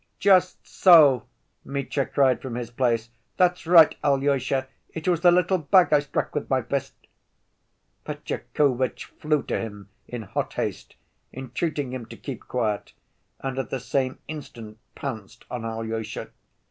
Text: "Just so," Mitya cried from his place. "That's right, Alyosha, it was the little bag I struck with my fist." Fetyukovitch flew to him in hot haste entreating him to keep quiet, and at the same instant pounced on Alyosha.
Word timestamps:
"Just 0.17 0.65
so," 0.65 1.27
Mitya 1.63 2.07
cried 2.07 2.41
from 2.41 2.55
his 2.55 2.71
place. 2.71 3.11
"That's 3.37 3.67
right, 3.67 3.95
Alyosha, 4.03 4.67
it 4.95 5.07
was 5.07 5.21
the 5.21 5.29
little 5.31 5.59
bag 5.59 5.93
I 5.93 5.99
struck 5.99 6.33
with 6.33 6.49
my 6.49 6.63
fist." 6.63 6.95
Fetyukovitch 8.07 9.05
flew 9.05 9.43
to 9.43 9.59
him 9.59 9.89
in 10.07 10.23
hot 10.23 10.53
haste 10.53 10.95
entreating 11.31 11.93
him 11.93 12.07
to 12.07 12.17
keep 12.17 12.47
quiet, 12.47 12.93
and 13.41 13.59
at 13.59 13.69
the 13.69 13.79
same 13.79 14.17
instant 14.27 14.79
pounced 14.95 15.45
on 15.51 15.63
Alyosha. 15.63 16.31